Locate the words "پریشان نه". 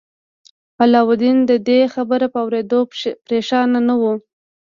3.25-3.95